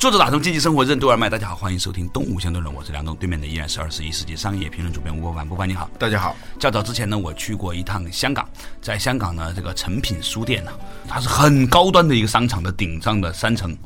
[0.00, 6.34] 作者打通经济生活任督二脉，大家好，欢迎收听《东吴相对论》，我是梁东，对面的依然是二十一世纪商业评论主编吴伯凡，吴伯凡你好，大家好。
[6.58, 8.48] 较早之前呢，我去过一趟香港，
[8.80, 10.72] 在香港呢，这个诚品书店呢，
[11.06, 13.76] 它是很高端的一个商场的顶上的三层，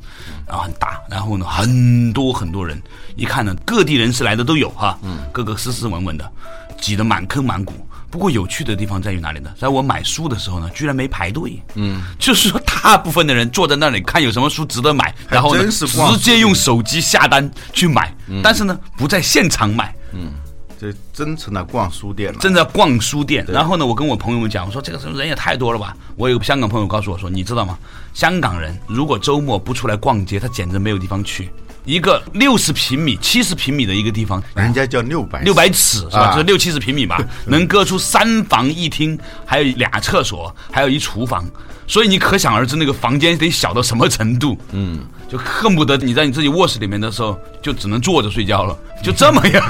[0.47, 2.81] 然后很大，然后呢，很多很多人，
[3.17, 6.33] 一看呢，各地人士来的都有哈，嗯，各个斯斯文文的，
[6.81, 7.75] 挤得满坑满谷。
[8.15, 9.53] 不过有趣的地方在于哪里呢？
[9.59, 11.61] 在我买书的时候呢，居然没排队。
[11.75, 19.93] 嗯，就是说大部分的人坐在那里看有什么书值得买，然后呢直接用手机下单去买，但是呢不在现场买。
[20.13, 20.33] 嗯，
[20.81, 22.39] 这真成了逛书店了。
[22.39, 23.45] 真的逛书店。
[23.49, 25.97] 然后呢，我跟我朋友们讲，我说这个人也太多了吧。
[26.15, 27.77] 我有个香港朋友告诉我说，你知道吗？
[28.13, 31.51] 香港人如果周末不出来逛街，他简直没有地方去。
[31.85, 36.31] 一个六十平米、七十平米的一个地方，人家叫六百六百尺是吧？
[36.33, 41.45] 就是六七十平米吧， 能搁出三房一厅，还有俩厕所，还有一厨房，
[41.87, 44.59] 所以你可想而知那个房间得小到什么程度。
[44.73, 49.63] 嗯，就恨不得你在你自己卧室里面的时候，就只能坐着睡觉了，就这么样。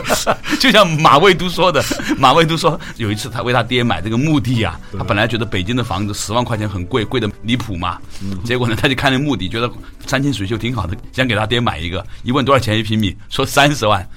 [0.58, 1.84] 就像马未都说的，
[2.16, 7.98] 马未都说有一次他为他爹买这个墓地啊，他本来觉得北京的房子十万块钱很贵，贵的离谱嘛。
[8.42, 9.70] 结果呢，他就看那墓地，觉得
[10.06, 11.58] 山清水秀挺好的，想给他爹。
[11.58, 14.08] 买一个，一问多少钱一平米，说三十万。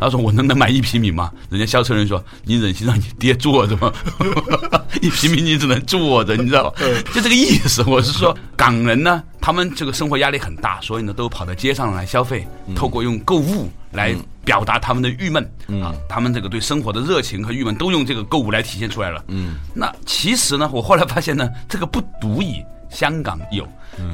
[0.00, 1.30] 他说我能能买一平米吗？
[1.50, 3.92] 人家销售人说你忍心让你爹坐着吗？
[5.02, 6.80] 一平米你只能坐着，你知道吧？
[7.12, 7.82] 就这个意思。
[7.86, 15.42] 我是说，港人呢，他们这个生活压力很大，所以呢都跑到街上来消费，透过用购物来表达他们的郁闷
[15.82, 19.22] 啊，他们这个对生活的热情和郁闷都用这个购物来体现出来了。
[19.28, 23.66] 嗯，那其实呢，我后来发现呢，这个不独以香港有。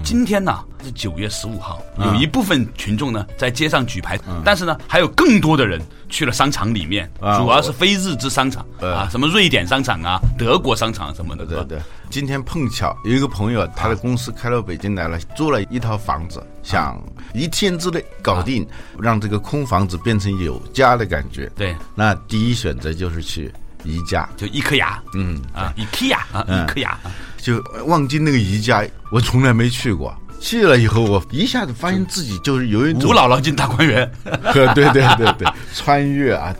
[0.02, 11.44] 今天呢是九月十五号，有一部分群众呢在街上举牌，但是呢还有更多的人去了商场里面，主要是非日资商场啊，什么瑞典商场啊、德国商场什么的。
[11.44, 11.78] 对对。
[12.08, 16.98] 今天碰巧有一个朋友，他的公司开到北京来了，租了一套房子，想
[17.34, 18.66] 一天之内搞定，
[18.98, 21.50] 让这个空房子变成有家的感觉。
[21.56, 21.76] 对。
[21.94, 23.52] 那第一选择就是去
[23.82, 25.02] 宜家，就一颗牙。
[25.12, 26.98] 嗯啊，一颗牙啊，伊克雅。
[27.44, 28.82] 就望京那个宜家，
[29.12, 30.16] 我从来没去过。
[30.40, 34.10] 去了以后，我一下子发现自己就是有一种吴姥姥进大观园，
[34.52, 36.54] 对对对对，穿越啊。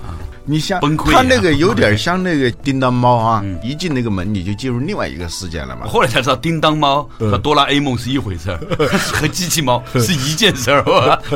[0.46, 5.86] 你像崩溃他那个有点像那个叮当猫啊，一进那个门你就进入另外一个世界了嘛。
[5.86, 8.60] 后来才知道叮当猫和哆啦 A 梦是一回事儿，
[9.14, 10.84] 和机器猫是一件事儿。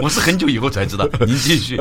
[0.02, 1.08] 我是很久以后才知道。
[1.20, 1.80] 您继续。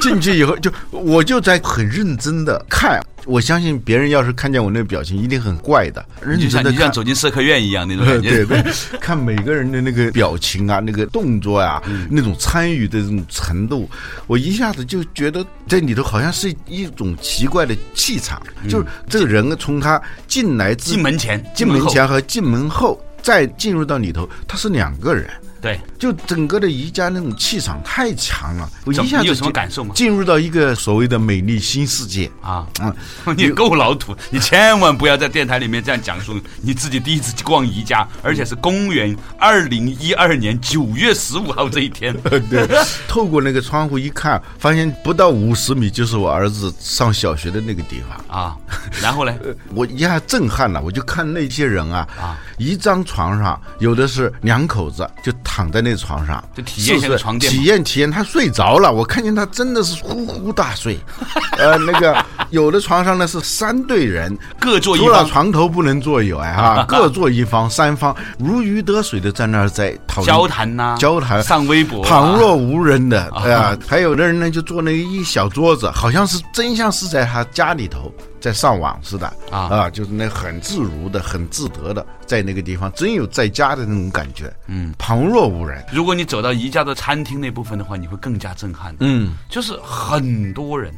[0.00, 3.00] 进去以后就我就在很认真的看。
[3.24, 6.04] 我相信别人要是看见我那个表情，一定很怪的。
[6.40, 8.44] 就像就像走进社科院一样那种 感觉。
[8.44, 13.88] 对对，看每个人的那个表情啊，那个动作呀，那种参与的这种程度，
[14.26, 18.42] 我一下子就觉得这里头好像是一种奇怪的气场。
[18.68, 25.30] 就是这个人从他进来进门前、进门前和进门后再进入到里头，他是两个人。
[25.62, 29.94] 对，就整个的宜家那种气场太强了，我一下子有什么感受吗？
[29.94, 32.66] 进入到一个所谓的美丽新世界啊！
[32.80, 32.92] 嗯，
[33.38, 42.12] 你够老土，你千万不要在电台里面这样讲述你自己第一次逛宜家，而且是公元二零一二年九月十五号这一天。
[42.50, 42.68] 对，
[43.06, 48.56] 透过那个窗户一看，发现不到五十米就是我儿子上小学的那个地方啊。
[49.00, 49.32] 然后呢，
[49.72, 55.32] 我一下震撼了，我就看那些人啊啊，一张床上有的是两口子就。
[55.54, 57.52] 躺在那床上，就体验一下床垫。
[57.52, 60.98] 体验体验，他睡着了，我看见他真的是呼呼大睡。
[61.60, 73.76] 呃，那个有的床上呢是三对人，各坐一方，除了床头不能坐有哎啊， 各坐一方，三方如鱼得水的在那儿在讨交谈呐，交谈上微博，旁若无人的，对啊。
[73.88, 78.12] 还有的人呢就坐那一小桌子，好像是真像是在他家里头。
[78.42, 84.52] 在上网似的啊啊，就是那很自如的、很自得的，在那个地方真有在家的那种感觉。
[84.66, 85.80] 嗯，旁若无人。
[85.92, 88.92] 如果你走到宜家的餐厅那部分的话，你会更加震撼。
[88.98, 90.92] 嗯，就是很多人，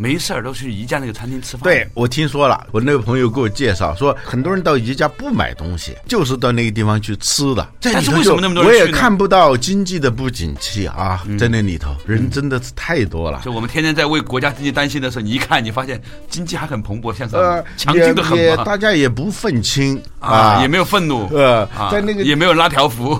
[0.00, 1.64] 没事儿都去宜家那个餐厅吃饭。
[1.64, 7.68] 对，我听说了，我那个朋友给我介绍说，很多人到宜家不买东西，就是到那个地方去吃的。
[7.82, 13.42] 但是为什么那么多人我也看不到经济的不景气啊，在那里头人真的是太多了。
[13.44, 16.00] 就我们天天在为国家经济担心的时候，你一看，你发现
[16.30, 23.12] 经济还很蓬勃向上，呃，强劲的很大家也不愤青啊，也没有愤怒，呃啊在那个也没有拉条幅，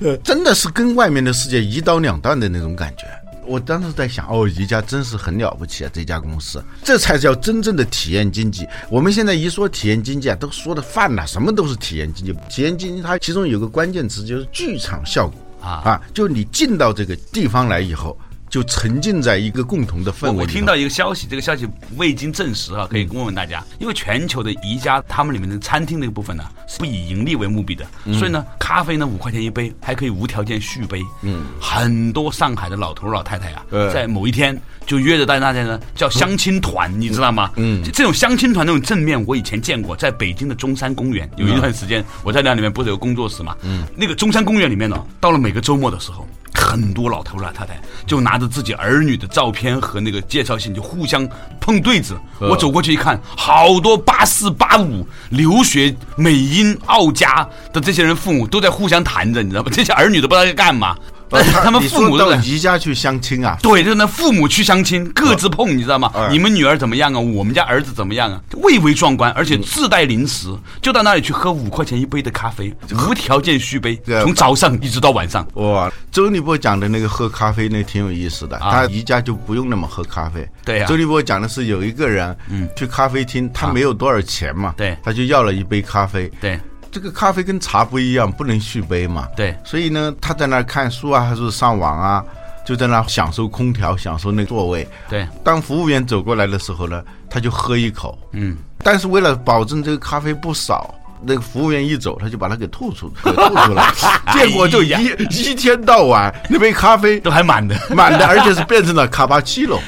[0.00, 3.04] 呃 真的是跟外面的世界一刀两断的那种感觉。
[3.50, 8.64] 我当时在想，哦，宜家真是很了不起啊，这家公司，这才叫真正的体验经济。
[8.88, 12.32] 我们现在一说体验经济啊，都说的泛了，什么都是体验经济。
[12.48, 18.16] 体验经济它其中有个关键词就是剧场效果啊啊，就你进到这个地方来以后，
[18.50, 20.30] 就沉浸在一个共同的氛围。
[20.32, 21.66] 我我听到一个消息，这个消息
[21.96, 27.86] 未经证实啊，可以问问大家，因为全球的宜家他们里面的餐厅那个部分呢，是不以盈利为目的的，
[28.18, 31.00] 所以呢，咖啡呢五块钱一杯，还可以无条件续杯。
[31.22, 37.52] 嗯，很多上海的老头老太太啊，呃在某一天就约着大家呢叫相亲团，你知道吗？
[37.54, 43.56] 嗯，这种相亲团那种正面，我以前见过，在北京的中山公园有一段时间，我在那里面不是有工作室嘛？
[43.62, 46.26] 嗯，那个中山公园里面呢，到了每个周末的时候。
[46.70, 51.28] 很多老头老太太就拿着自己儿女的照片和那个介绍信，就互相
[51.60, 52.16] 碰对子。
[52.38, 59.70] 我走过去一看，好多八四八五留学美英澳加的这些人父母都在互相谈着，你知道吗？
[59.72, 60.96] 这些儿女都不知道在干嘛，
[61.30, 66.10] 但是他们父母到宜家去相亲啊，对，就是那父母去相亲，各自碰，你知道吗？
[66.14, 67.18] 嗯你们女儿怎么样啊？
[67.18, 68.40] 我们家儿子怎么样啊？
[68.62, 70.48] 蔚为壮观，而且自带零食，
[70.82, 72.72] 就到那里去喝五块钱一杯的咖啡，
[73.08, 75.46] 无条件续杯，对从早上一直到晚上。
[75.54, 80.46] 哇，周立波讲的那个喝咖啡那挺有意思的，啊他宜家就不用那么喝咖啡。
[80.64, 86.30] 对呀周立波讲的是有一个人，嗯，去咖啡厅，他没有多少钱嘛，对他就要了一杯咖啡。
[86.40, 86.58] 对
[86.90, 89.28] 这个咖啡跟茶不一样，不能续杯嘛。
[89.36, 92.24] 对所以呢，他在那儿看书啊，还是上网啊，
[92.64, 94.86] 就在那儿享受空调，享受那个座位。
[95.08, 100.94] 对，当服务员走过来的时候呢，他就喝一口，嗯，但是为了保证这个咖啡不少。
[101.22, 103.92] 那个服务员一走，他就把它给吐出，给 吐出来，
[104.32, 107.78] 结果就一、哎一天到晚那杯咖啡都 还满的。
[107.90, 109.78] 满的，而且是变成了卡巴奇诺，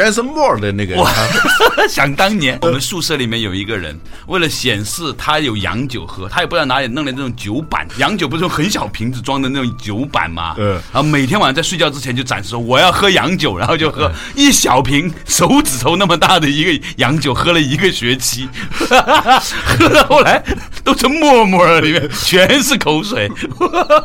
[0.00, 1.86] 全是沫儿的那个咖啡。
[1.88, 3.98] 想当年，我们宿舍里面有一个人，
[4.28, 10.54] 为了显示他有洋酒喝，他也不知道哪里弄的那种酒板，洋酒不是用很小瓶子装的那种酒板吗？
[10.58, 18.48] 嗯然后每天晚上在睡觉之前就展示说我要喝洋酒，然后就喝一小瓶手指头那么大的一个洋酒，喝了一个学期，
[18.78, 20.42] 喝到后来
[20.82, 23.30] 都成沫沫了，里面全是口水。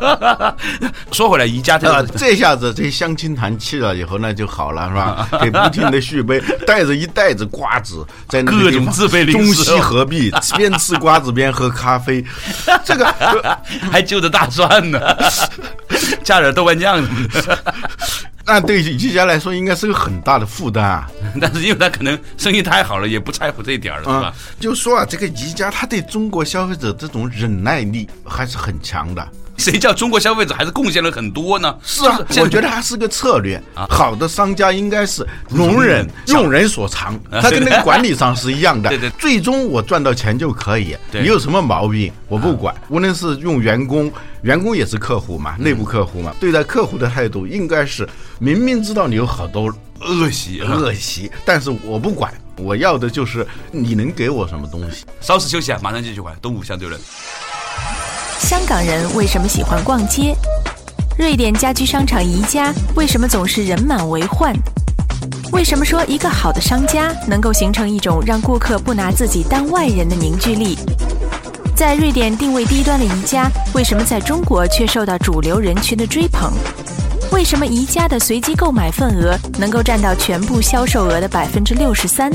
[1.12, 5.27] 说回来，宜家这啊，这下子这相亲谈去了以后那就好了，是吧？
[5.42, 12.24] 给不停的续杯， 带着一袋子瓜子，在那各种自备零中西合璧，边吃瓜子边喝咖啡，
[12.84, 13.06] 这个
[13.92, 15.00] 还就着大蒜呢，
[16.24, 17.60] 加点豆瓣酱什么的。
[18.48, 21.10] 那对宜家来说应该是个很大的负担啊。
[21.42, 29.28] 但是因为他可能生意太好了，也不在乎这一点儿了，是吧啊？，就说啊，这个宜家他对中国消费者这种忍耐力还是很强的。
[29.60, 31.75] 谁叫中国消费者还是贡献了很多呢？
[31.84, 38.90] 是啊，就是我觉得它是个策略啊好的商家应该是容忍用人所长，啊 他跟那个管理上是一样的。
[38.90, 40.96] 对对最终我赚到钱就可以。
[41.12, 44.12] 对你有什么毛病我不管，无论是用员工，
[44.42, 48.07] 员工也是客户嘛，内部客户嘛，对待客户的态度应该是
[48.40, 50.62] 明明知道你有好多恶习。
[50.62, 55.06] 啊恶习，但是我不管，我要的就是你能给我什么东西。
[55.22, 56.38] 稍事休息啊，马上继续回来。
[56.42, 57.00] 东吴相对论，
[58.45, 60.36] 香港人为什么喜欢逛街？
[61.18, 64.53] 瑞典家居商场宜家为什么总是人满为患？
[65.51, 70.77] 为什么说一个好的商家能够形成一种让顾客不拿自己当外人的凝聚力？
[71.75, 76.54] 在瑞典定位低端的宜家，为什么在中国却受到主流人群的追捧？
[77.31, 82.31] 为什么宜家的随机购买份额能够占到全部销售额的百分之六十三？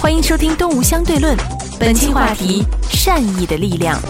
[0.00, 1.36] 欢迎收听《东吴相对论》，
[1.76, 4.00] 本期话题：善意的力量。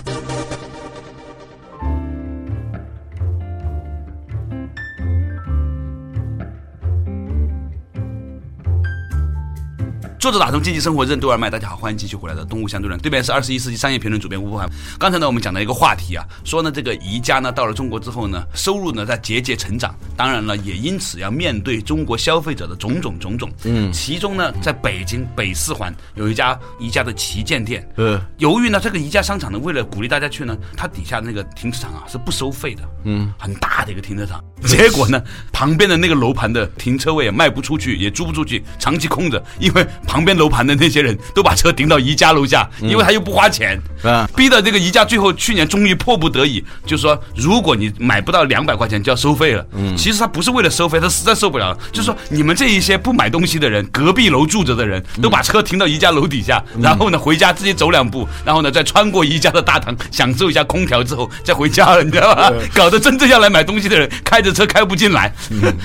[10.18, 13.00] 作者打通经济生活任督二脉，大家好，欢迎继续回来的东吴相对论。
[13.00, 14.68] 对面是二十一世纪商业评论主编吴伯凡。
[14.98, 23.48] 刚才呢，我们讲到一个话题啊，说呢这个宜家呢到了中国之后呢，收入呢在节节成长，当然了，也因此要面对中国消费者的种种种种。
[23.62, 34.42] 嗯，其中呢，在北京北四环有一家宜家的旗舰店，呃，由于呢，这个宜家商场呢，为了鼓励大家去呢，它底下那个停车场啊是不收费的，嗯，很大的一个停车场。
[34.64, 35.22] 结果呢，
[35.52, 44.28] 旁边的那个楼盘的停车位也卖不出去，也租不出去，长期空着，因为旁旁边楼盘的那些人都把车停到宜家楼下，因为他又不花钱，啊。
[44.34, 49.64] 逼的这个宜家最后去年终于迫不得已，就说如果你买不到两百块钱就要收费了。
[49.74, 62.52] 嗯，其实他不是为了收费，他实在受不了了，就是说你们这一些不买东西的人，隔壁楼住着的人都把车停到宜家楼底下，然后呢回家自己走两步，然后呢再穿过宜家的大堂，享受一下空调之后再回家了，你知道吧？
[62.74, 65.32] 搞得真正要来买东西的人开着车开不进来，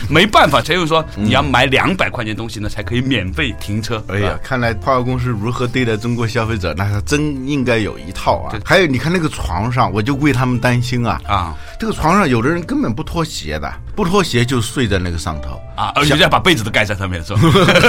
[0.09, 4.03] 没办法，才会说你要买两百块钱东西呢才可以免费停车。
[4.13, 8.55] 哎呀，看来跨国公司如何对待中国消费者，那还真应该有一套啊。
[8.63, 11.55] 还有，你看那个床上，我就为他们担心啊啊！
[11.79, 17.41] 这个床上有的人根本不脱鞋的，不脱鞋就睡在那个上头啊，而且要把被子都盖在上面，是吧？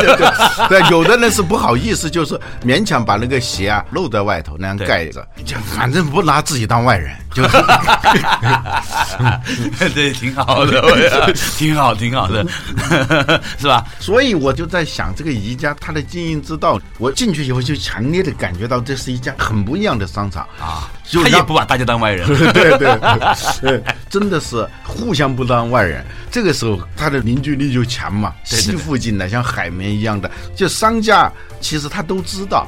[0.69, 7.51] 对，有的人是不好意思，就是勉强把那个鞋啊露在外头那样盖着，就反正不拿自己当外人，就是。
[9.95, 11.23] 对，挺好的，
[11.57, 12.45] 挺好，挺好的，
[13.59, 13.85] 是吧？
[13.99, 20.91] 所以我就在想，这个宜家它的经营之道，我进去以后就强烈的感觉到，这是一家很不一样的商场啊。
[21.13, 22.99] 他也不把大家当外人，对对
[23.61, 25.94] 对，真的是互相不当外人。
[26.31, 30.31] 这个时候，他的凝聚力就强嘛，吸附进来，像海绵一样的。
[30.57, 32.67] 就商家其实他都知道，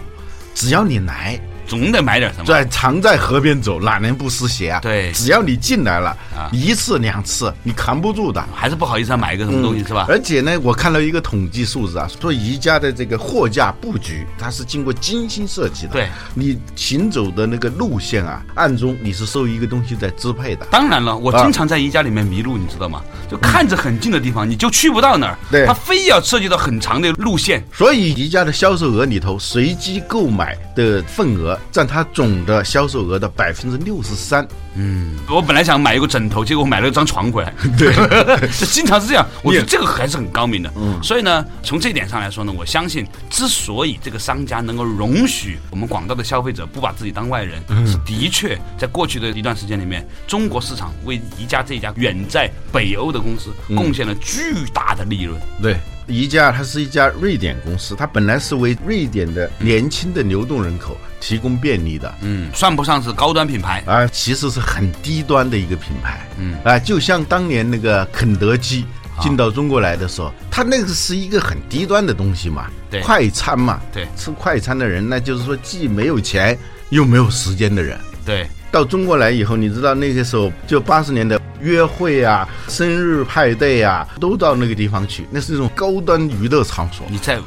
[0.54, 1.40] 只要你来。
[1.66, 2.44] 总得买点什么。
[2.44, 4.80] 在常在河边走，哪能不湿鞋啊？
[4.80, 10.06] 对，只要你进来了，啊一次两次你扛不住的，还是不好意思买一个什么东西是吧？
[10.08, 15.92] 而且呢，我看到一个统计数字啊，说宜家的这个货架布局，它是经过精心设计的。
[15.92, 20.66] 对，你行走的那个路线啊，暗中你是受一个东西在支配的。
[20.70, 23.02] 当然了，我经常在宜家里面迷路，你知道吗？
[23.30, 25.38] 就看着很近的地方，你就去不到那儿。
[25.50, 27.62] 对，它非要设计到很长的路线。
[27.72, 32.36] 所以宜家的销售额里头，随机购买的份额占它总。
[32.46, 34.46] 的销售额的百分之六十三。
[34.74, 37.52] 嗯，我本来想买一个枕头，结果买了一张床回来。
[37.76, 37.92] 对，
[38.56, 39.26] 这经常是这样。
[39.42, 40.70] 我觉得这个还是很高明的。
[40.76, 55.40] 嗯，所以呢，从这点上来说呢，我相信，之所以这个商家能够容许我们广大的消费者不把自己当外人，是的确在过去的一段时间里面，中国市场为宜家这家远在北欧的公司贡献了巨大的利润。
[55.60, 55.76] 对。
[56.06, 63.82] 宜家它是一家瑞典公司，它本来是为瑞典的年轻的流动人口提供便利的，嗯，算不上是高端品牌。
[63.86, 68.84] 啊，其实是很低端的一个品牌，嗯，啊，就像当年那个肯德基
[69.20, 76.56] 进到中国来的时候，它那个是一个很低端的东西嘛，对，快餐嘛，对，吃快餐的人，那就是说既没有钱
[76.90, 78.46] 又没有时间的人，对。
[78.70, 87.06] 到中国来以后，你知道那个时候就八十年代约会啊、生日派对啊，都到那个地方去，那是一种高端娱乐场所。
[87.08, 87.38] 你在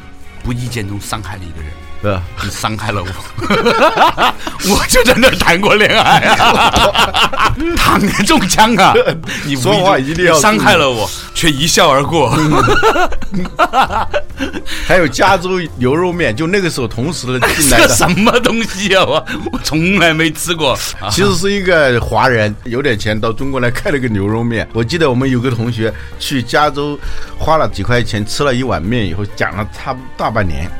[0.47, 1.71] 无意间中伤害了一个人。
[2.01, 2.23] 对吧？
[2.43, 3.09] 你伤害了我，
[4.73, 8.93] 我就在那儿谈过恋爱啊， 躺着中枪啊！
[9.45, 12.33] 你说话一定要伤害了我，却一笑而过。
[14.87, 19.03] 还有加州牛肉面，就那个时候同时的进来的什么东西啊？
[19.05, 20.77] 我我从来没吃过。
[21.11, 24.65] 其实是一个华人有点钱到中国来开了个牛肉面。
[24.71, 26.97] 我记得我们有个同学去加州
[27.37, 30.71] 花了几块钱吃了一碗面以后，讲了差不大半年。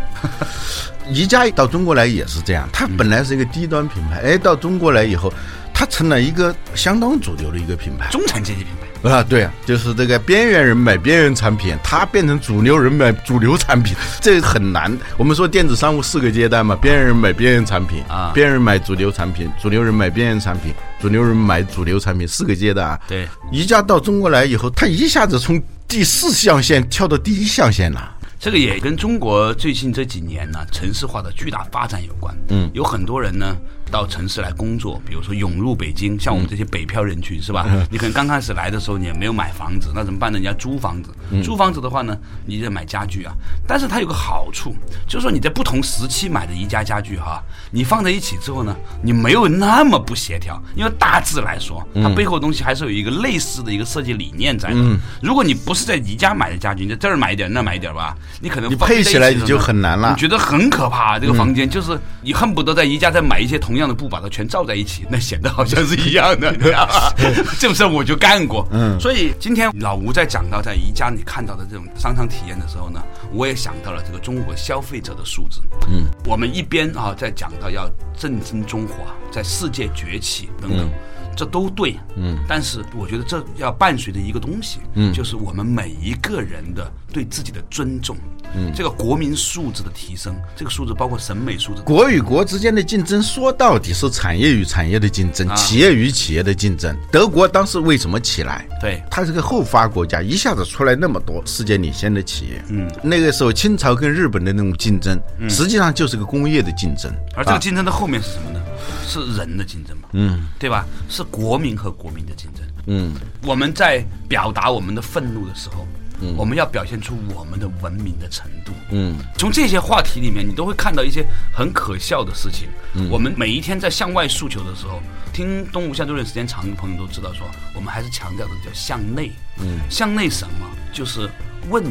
[1.11, 5.33] 宜家到中国来也是这样，它本来是一个低端品牌，哎，到中国来以后，
[5.73, 8.67] 它成了一个相当主流的一个品牌，中产阶级品
[9.01, 14.95] 牌啊，对啊，就是这个边缘人买边缘产品，它变成主流人买主流产品，这很难。
[15.17, 22.99] 我们说电子商务四个阶段嘛，边缘人买边缘产品啊，边缘人买主流产品，主流人买边缘产品，主流人买主流产品，四个阶段啊。
[23.07, 28.15] 对，宜家到中国来以后，它一下子从第四象限跳到第一象限了。
[28.39, 32.33] 这个也跟中国最近这几年呢城市化的巨大发展有关。
[32.47, 33.57] 嗯，有很多人呢。
[33.91, 37.65] 到城市来工作，比如说涌入北京，像我们这些北漂人群是吧？
[37.89, 40.37] 你可能刚开始来的时候你也没有买房子，那怎么办呢？
[40.37, 41.09] 你要租房子，
[41.43, 42.15] 租房子的话呢，
[42.45, 43.33] 你得买家具啊。
[43.67, 44.75] 但是它有个好处，
[45.07, 47.41] 就是说你在不同时期买的宜家家具哈，
[47.71, 54.99] 你放在一起之后呢，你没有那么不协调，因为大致来说，它背后的东西还是有一个类似的一个设计理念在的。
[55.19, 61.17] 如果你不是在宜家买的家具，你在这儿买一点，那买一点吧，你可能你配起来你就很难了，你觉得很可怕。
[61.17, 63.78] 这个房间就是你恨不得在宜家再买一些同。
[63.79, 66.53] 样的布把它全罩在一起，那显得好像是一样的，
[67.59, 68.67] 这种事我就干过。
[68.71, 75.59] 嗯，所以今天老吴在讲到在宜家你看到的这种商场体验的时候呢，我也想到了这个中国消费者的素质。
[75.87, 80.89] 嗯，我们一边啊在讲到要振兴中华，在世界崛起等等，
[81.35, 81.95] 这都对。
[82.15, 88.15] 嗯，但是我觉得这要伴随着一个东西，嗯，就是我们每一个人的对自己的尊重，
[88.55, 91.81] 嗯，这个国民素质的提升，这个素质包括审美素质。
[91.81, 96.95] 国与国之间的竞争，说到底是产业与产业的竞争，企业与企业的竞争。
[97.11, 98.67] 德国当时为什么起来？
[98.79, 102.63] 对，它是个后发国家，一下子出来那么多世界领先的企业。
[102.69, 107.11] 嗯，那个时候清朝跟日本的那种竞争，实际上就是个工业的竞争。
[107.35, 108.59] 而这个竞争的后面是什么呢？
[109.05, 110.09] 是人的竞争嘛？
[110.13, 110.85] 嗯，对吧？
[111.09, 112.63] 是国民和国民的竞争。
[112.85, 113.13] 嗯，
[113.43, 115.87] 我们在表达我们的愤怒的时候，
[116.21, 118.71] 嗯，我们要表现出我们的文明的程度。
[118.91, 122.67] 嗯，从这些话题里面，你都会看到一些很可笑的事情。
[122.95, 125.01] 嗯，我们每一天在向外诉求的时候，
[125.33, 129.31] 听东吴相对论时间长的朋友都知道，说我们还是强调的叫向内。
[129.59, 130.69] 嗯，向内什么？
[130.91, 131.29] 就是
[131.69, 131.83] 问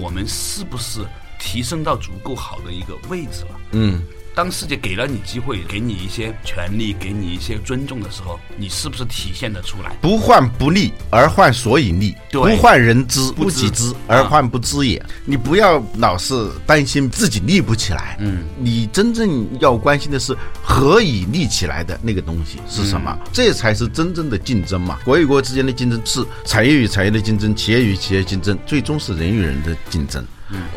[0.00, 1.00] 我们是不是
[1.38, 3.60] 提升到足够好的一个位置了。
[3.72, 4.02] 嗯。
[4.34, 9.96] 当世界给了你机会，给你一些权利，给你一些尊重的时候，你是不是体现得出来？
[10.00, 15.00] 不患不利而患所以利，不患人之不己知而患不知也。
[15.24, 23.16] 你不要老是担心自己立不起来，嗯，你真正要关心的是何以立起来的那个东西是什么？
[23.32, 24.98] 这才是真正的竞争嘛。
[25.04, 30.26] 国与国之间的竞争是产业与产业的竞争，企业与企业竞争，最终是人与人的竞争。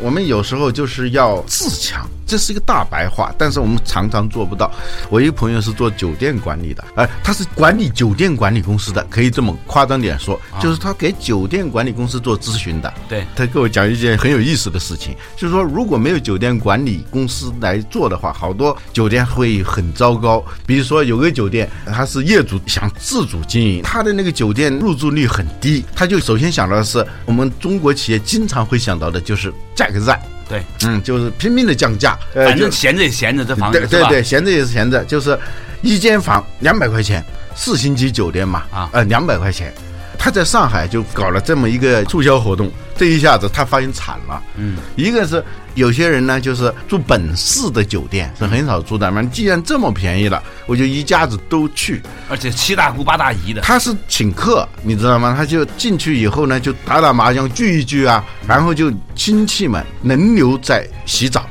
[0.00, 4.70] 我们有时候就是要自强，这是一个大白话，但是我们常常做不到。
[5.10, 12.92] 我一个朋友是做酒店管理的，哎，他是管理酒店管理公司的，可以这么夸张点说，就是他给酒店管理公司做咨询的。
[13.08, 20.44] 对，他给我讲一件很有意思的事情，就是说如果没有酒店管理公司来做的话，好多酒店会很糟糕。
[20.66, 29.52] 比如说有个酒店，他是业主想自主经营，他的那个酒店入住率很低，他就首先想到的是我们中国企业经常会想到的就是。
[29.78, 35.38] 价格战，对，嗯，就是拼命的降价，反正闲着也闲着，这房子对对对，闲着也是闲着，就是
[35.82, 39.72] 一间房两百块钱，四星级酒店嘛，啊，呃，两百块钱。
[40.18, 44.42] 他在上海就搞了这么一个促销活动，这一下子他发现惨了。
[44.56, 45.42] 嗯，一个是
[45.74, 49.22] 有些人呢，就是住本市的酒店是很少住的嘛。
[49.22, 53.62] 既然这么便宜了，我就一家子都去，而且七大姑八大姨的。
[53.62, 55.34] 他是请客，你知道吗？
[55.36, 61.46] 他就进去以后呢，就打打麻将聚一聚啊，然后就亲戚们轮流在洗澡，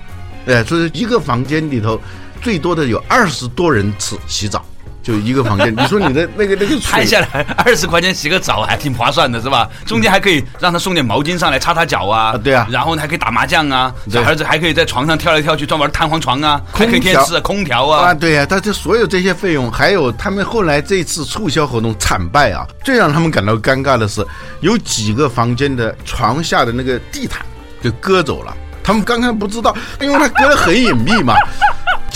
[0.45, 1.99] 哎，所以一个房间里头
[2.41, 4.63] 最多的有二十多人次洗澡。
[5.07, 9.69] 就一个房间， 你说你的那个那个摊下来二十块钱洗个澡还挺划算的，是吧？
[9.85, 24.27] 中间还可以让他送点毛巾上来擦擦脚啊，对啊，然后还可以打麻将啊，小孩子还可以在床上跳来跳去，专门弹簧床啊，还可以电视、空调啊，啊，对呀，他这所有这些费用，还有他们后来这次促销活动惨败啊，最让他们感到尴尬的是，
[24.59, 27.45] 有几个房间的床下的那个地毯
[27.81, 31.33] 给割走了，他们刚刚不知道，因为他割的很隐秘嘛。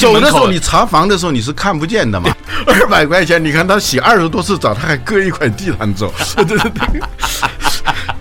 [0.02, 2.34] 走的时候，你查房的时候你是看不见的嘛？
[2.68, 6.14] 二百块钱，你看他洗二十多次澡，他还割一块地毯走。
[6.36, 7.02] 对对对，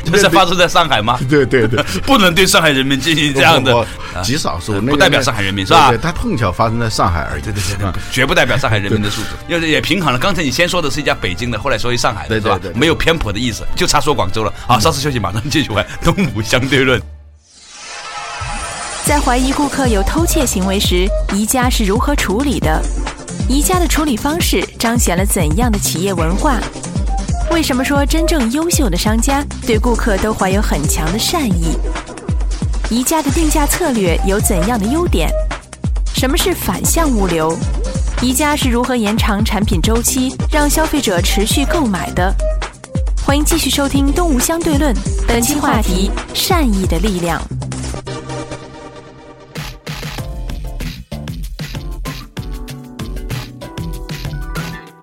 [0.12, 1.18] 这是发生在上海吗？
[1.28, 3.86] 对对对，不能对上海人民进行这样的，
[4.22, 5.92] 极少数，不代表上海人民是吧？
[6.00, 7.42] 他碰巧发生在上海而已。
[7.42, 10.18] 对对对，绝不代表上海人民的素质，因为也平衡了。
[10.18, 12.58] 刚才你先说的是一家北京的，后来说一上海的，是吧？
[12.74, 14.52] 没有偏颇的意思，就差说广州了。
[14.66, 17.00] 好，稍事休息，马上继续玩东吴相对论。
[19.10, 22.80] 在怀疑顾客有偷窃行为时，宜家是如何处理的？
[23.48, 26.60] 宜家的处理方式彰显了怎样的企业文化？
[27.50, 31.76] 为什么说真正优秀的商家对顾客都怀有很强的善意？
[32.88, 35.28] 宜家的定价策略有怎样的优点？
[36.14, 37.52] 什么是反向物流？
[38.22, 42.32] 宜家是如何延长产品周期，让消费者持续购买的？
[43.26, 44.94] 欢迎继续收听《东吴相对论》，
[45.26, 47.42] 本期话题：善意的力量。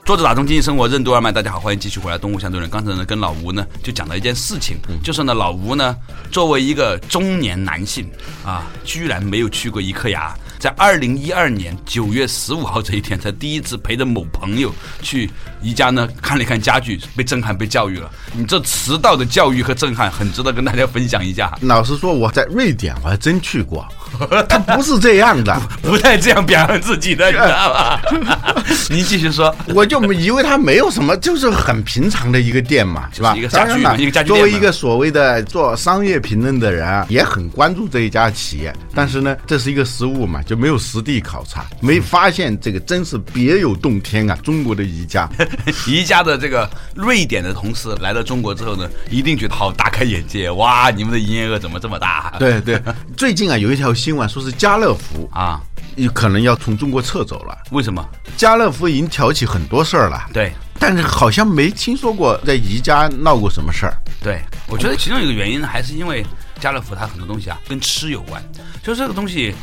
[0.08, 2.18] 作者打通经济生活任督二脉，大家好，欢迎继续回来。
[2.18, 5.94] 东吴相对论，刚才呢跟老吴呢就讲了一件事情，就是呢老吴呢
[6.32, 8.10] 作为一个中年男性
[8.42, 10.34] 啊，居然没有去过一颗牙。
[10.60, 15.30] 在二零一二年九月十五号这一天，才第一次陪着某朋友去
[15.62, 18.10] 宜家呢看了一看家具，被震撼，被教育了。
[18.34, 21.56] 你这迟到的教育和震撼，很值得跟大家分享一下。
[21.62, 23.88] 老实说，我在瑞典我还真去过，
[24.50, 28.02] 他不是这样的， 不带这样表扬自己的，你知道吧？
[28.90, 33.36] 您继续说，我就以为他没有什么，就是很平常的一个店嘛，是吧？
[33.36, 40.42] 一个家具，一个家具作为一个所谓的做商业评论的人啊，也很关注这一家企业，但是呢，这是一个失误嘛。
[40.48, 44.38] 就没有实地考察，没发现这个真是别有洞天啊！
[44.44, 45.30] 中国的宜家，
[45.88, 50.90] 宜家的这个瑞典的同事来到中国之后呢，一定觉得好大开眼界哇！
[50.90, 52.34] 你们的营业额怎么这么大？
[52.40, 52.82] 对对，
[53.16, 55.62] 最近啊有一条新闻说是家乐福啊，
[55.96, 57.58] 有可能要从中国撤走了。
[57.72, 58.04] 为什么？
[58.36, 60.28] 家乐福已经挑起很多事儿了。
[60.34, 60.52] 对。
[60.80, 63.98] 但是好像没听说过在宜家闹过什么事儿。
[64.22, 66.24] 对，我觉得其中一个原因呢，还是因为
[66.60, 68.40] 家乐福它很多东西啊跟吃有关，
[68.84, 69.56] 就是这个东西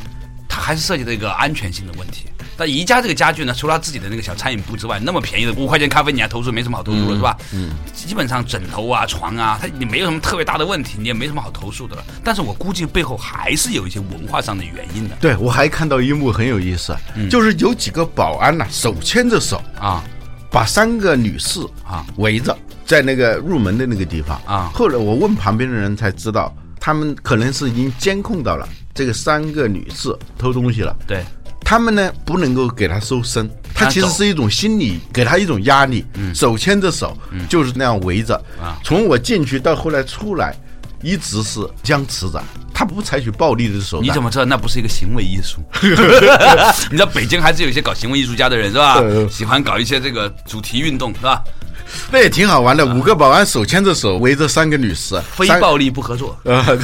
[0.48, 2.26] 它还是涉及到一个安全性的问题。
[2.56, 7.36] 但宜家这个家具呢，除了自己的那个小餐饮部之外，那么便宜的五块钱咖啡你还投诉没什么好投诉的是吧？
[7.52, 12.04] 嗯，基本上枕头啊、床啊，它你没有什么特别大的问题，你也没什么好投诉的了。
[12.22, 15.16] 但是我估计背后还是有一些文化上的原因的。
[15.20, 16.96] 对我还看到一幕很有意思，
[17.30, 20.04] 就是有几个保安呐，手牵着手啊，
[20.50, 30.94] 把三个女士啊围着在那个入门的那个地方啊后来我问旁边的人才知道，他们可能是已经监控到了这个三个女士偷东西了。
[31.06, 31.24] 对，
[31.64, 37.16] 他们呢不能够给他搜身，他其实是一种心理，给他一种压力，手牵着手，
[37.48, 38.78] 就是那样围着啊。
[38.84, 40.54] 从我进去到后来出来，
[41.02, 44.08] 一直是僵持着，他不采取暴力的手段。
[44.08, 45.60] 你怎么知道那不是一个行为艺术？
[46.90, 49.28] 你知道北京还是有一些搞行为艺术家的人是吧呃？
[49.28, 51.42] 喜欢搞一些这个主题运动是吧？
[52.10, 56.36] 那也挺好玩的，五个保安手牵着手围着三个女士，非暴力不合作。
[56.44, 56.76] 呃，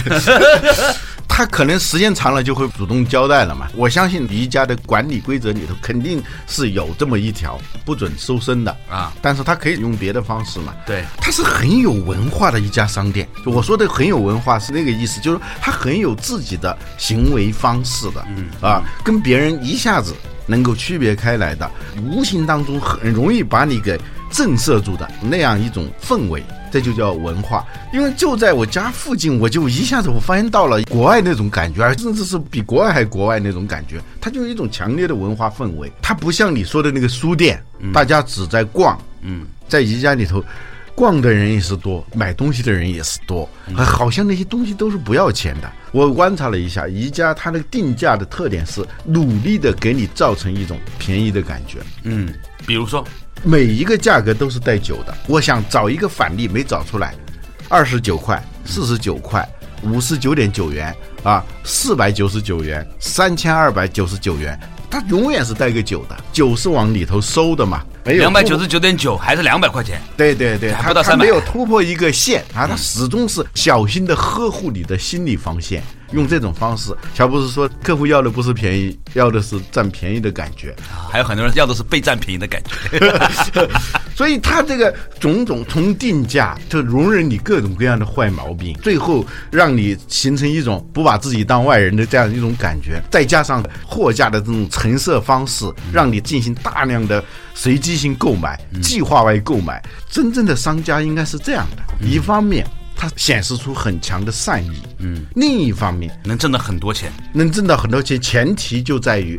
[1.33, 3.69] 他可能时间长了就会主动交代了嘛。
[3.75, 10.75] 我相信宜家的管理规则里头肯定是有这么一条，不准搜身的啊但是他可以用别的方式嘛。
[10.85, 13.27] 对他是很有文化的一家商店。
[13.47, 20.15] 我说的很有文化是那个意思，就是他很有自己的行为方式的，嗯啊，跟别人一下子
[20.47, 21.71] 能够区别开来的，
[22.03, 23.99] 无形当中很容易把你给
[24.31, 26.43] 震慑住的那样一种氛围。
[26.73, 35.91] 这就叫文化，因为就在我家附近，我就一下子我发现到了国外那种感觉，而甚至是比国外还国外那种感觉，它就有一种强烈的文化氛围。
[36.01, 37.61] 它不像你说的那个书店，
[37.93, 40.45] 大家只在逛，嗯，在宜家里头，
[40.95, 45.69] 逛的人也是多，买东西的人也是多，好像那些东西都是不要钱的。
[45.91, 52.33] 我观察了一下，宜家它的定价的特点是努力的给你造成一种便宜的感觉，嗯，
[52.65, 53.05] 比如说
[53.43, 55.15] 每一个价格都是带九的。
[55.27, 57.15] 我想找一个返利，没找出来，
[57.69, 59.49] 二十九块、四十九块、
[59.83, 64.59] 五十九点九元啊，四百九十九元、三千二百九十九元，
[64.91, 67.83] 它永远是带个九的，九是往里头收的嘛，
[68.19, 70.01] 两百九十九点九还是两百块钱？
[70.17, 76.95] 对对对，还不到300他他没有突破一个线啊，他始终是小心的呵护你的心理防线，用这种方式。
[77.15, 80.75] 乔布斯说，客户要的不是便宜，要的是占便宜的感觉。
[81.11, 83.01] 还有很多人要的是被占便宜的感觉。
[84.15, 97.25] 所以他这个种种从定价就容忍你各种各样的坏毛病，最后让你形成一种不把自己当外人的这样一种感觉，再加上货架的这种陈设方式，让你进行大量的
[97.63, 99.83] 随机性购买、计划外购买。
[100.09, 109.39] 真正的商家应该是这样的：一方面，它显示出很强的善意；嗯，另一方面，能挣到很多钱，能挣到很多钱，前提就在于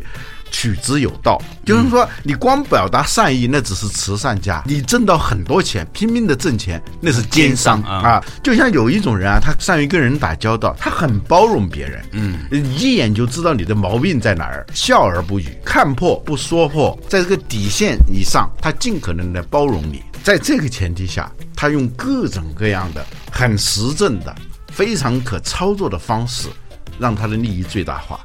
[0.52, 1.42] 取之有道。
[1.66, 8.22] 就是说，你光表达善意，那只是慈善家；你挣到很多钱，拼命的挣钱，那是奸商啊。
[8.42, 20.02] 就像有一种人啊，他善于跟人打交道，他很包容别人，嗯，一眼就知道你的毛病在哪儿，笑而不语，看破不说破，在这个底线以上，他尽可能的包容你。
[20.22, 24.32] 在这个前提下，他用各种各样的很实证的、
[24.68, 26.48] 非常可操作的方式，
[26.98, 28.20] 让他的利益最大化。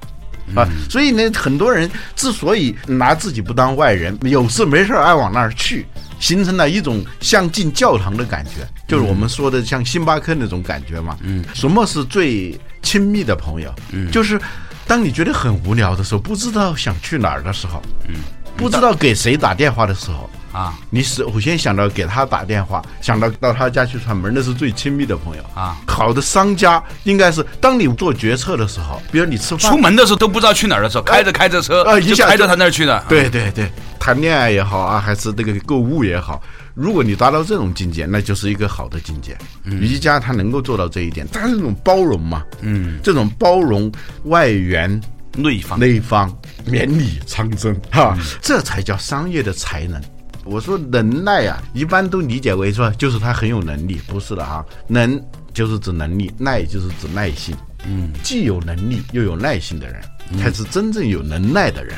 [0.56, 5.86] 啊，所以呢，很多人之所以拿自己不当外人，有事没事儿爱往那儿去，
[6.20, 11.18] 形成了一种像进教堂的感觉，就是我们说的像星巴克那种感觉嘛。
[11.22, 13.74] 嗯，什么是最亲密的朋友？
[13.92, 14.40] 嗯，就是
[14.86, 18.16] 当你觉得很无聊的时候，不知道想去哪儿的时候，嗯，
[18.56, 20.30] 不知道给谁打电话的时候。
[20.58, 25.78] 啊你首先想到给他打电话，想到到他家去串门，那是最亲密的朋友啊。
[25.88, 33.06] 好的商家应该是当你做决策的时候，比如你吃饭出门的时候都不知道去哪儿的时候，开着开着车呃一下开到他那儿去的。
[33.08, 36.41] 对对对，谈恋爱也好啊，还是这个购物也好，
[36.74, 39.38] 如果你达到这种境界，那就是一个好的境界。
[39.65, 43.91] 瑜伽它能够做到这一点，它是这种包容嘛，嗯，这种包容
[44.24, 45.00] 外圆
[45.36, 50.02] 内方内方，绵里藏针，哈，这才叫商业的才能。
[50.50, 55.22] 我说能耐啊，一般都理解为说就是他很有能力，不是的哈，能
[55.54, 57.56] 就是指能力，耐就是指耐性。
[57.86, 60.02] 嗯，既有能力又有耐心的人，
[60.40, 61.96] 才是真正有能耐的人。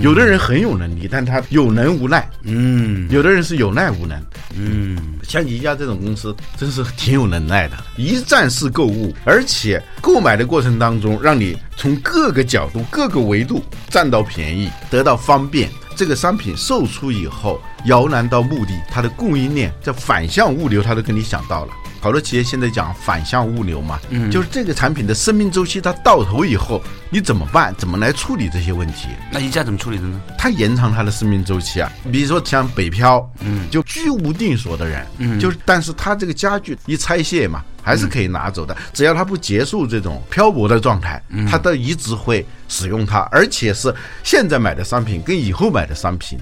[0.00, 4.16] 有的人很有能力，但他有能无耐；嗯有的人是有耐无能。
[4.54, 15.68] 嗯，像宜家这种公司，真是挺有能耐的，一站式购物，而且购买的过程当中，让你从各个角度、各个维度占到便宜，得到方便。
[15.96, 21.72] 这个商品售出以后，摇篮到墓地，它的供应链这反向物流，它都跟你想到了。
[22.00, 27.72] 好多企业现在讲反向物流嘛，嗯，就是这个产品的生命周期它到头以后，你怎么办？
[27.78, 29.06] 怎么来处理这些问题？
[29.30, 30.20] 那宜家怎么处理的呢？
[30.36, 46.36] 它延长它的生命周期啊，比如说像北漂，嗯，就居无定所的人，嗯，就是但是他这个家具一拆卸嘛，还是可以拿走的，只要他不结束这种漂泊的状态，他都一直会使用它，而且是现在买的商品跟以后买的商品。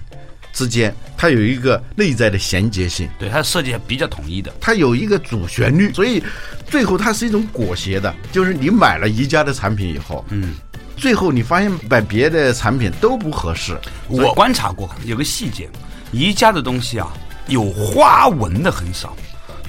[0.52, 6.22] 之间，它有一个内在的衔接性，对它设计比较统一的，它有一个主旋律，所以
[6.68, 10.54] 最后它是一种裹挟的，就是你买了宜家的产品以后，嗯，
[10.96, 13.78] 最后你发现买别的产品都不合适。
[14.08, 15.68] 我观察过有个细节，
[16.12, 17.12] 宜家的东西啊，
[17.46, 19.16] 有花纹的很少，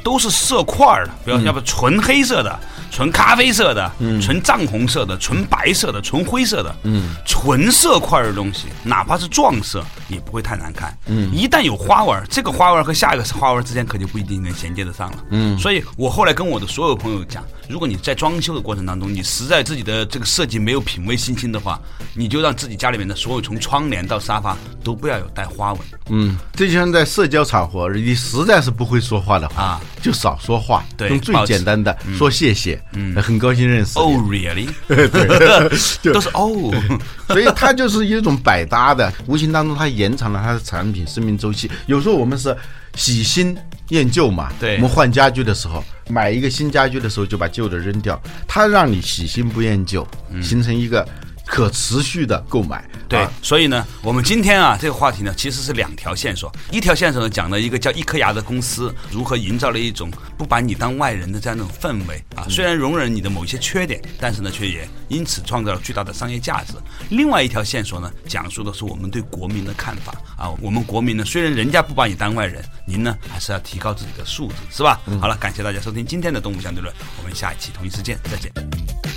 [0.04, 2.60] 都是色块的，比如要不纯黑色的。
[2.92, 10.96] 纯咖啡色的，嗯纯藏红色的，纯白色的，纯灰色的，嗯，纯色块的东西，哪怕是撞色也不会太难看。
[11.08, 15.24] 嗯，一旦有花纹，这个花纹和下一个花纹之间可就不一定能衔接得上了。
[15.30, 21.80] 嗯，所以我后来跟我的所有朋友讲，如果你在装修的过程当中，你实在自己的这个设计没有品味信心的话，
[22.14, 25.82] 你就让自己家里面的所有从窗帘到沙发都不要有带花纹。
[26.10, 32.81] 嗯，这就像在社交场合，你实在是不会说话的话，就少说话，对用最简单的说谢谢。
[32.94, 33.98] 嗯，很高兴认识。
[33.98, 34.68] Oh, really？
[34.88, 35.08] 对，
[36.14, 36.50] 都是哦。
[37.30, 41.70] 所以它就是一种百搭的，无形当中它延长了它的产品生命周期。
[41.86, 42.56] 有时候我们是
[42.96, 43.58] 喜新
[43.90, 50.08] 厌旧嘛，对，我们换家具的时候，买一个新家具的时候就把旧的扔掉，它让你喜新不厌旧，
[50.42, 51.08] 形成一个。
[51.52, 56.50] 可持续的购买，对，所以呢，我们今天啊，这个话题呢，其实是两条线索。
[56.72, 66.72] 一条线索呢，讲了一个叫一颗牙的公司如何营造了一种不把你当外人的这样一种氛围啊，虽然容忍你的某一些缺点，但是呢，却也因此创造了巨大的商业价值。
[67.10, 75.02] 另外一条线索呢，讲述的是我们对国民的看法啊，我们国民呢，虽然人家不把你当外人，您呢，还是要提高自己的素质，是吧？
[75.20, 79.11] 好了，感谢大家收听今天的动物相对论，我们下一期同一时间再见。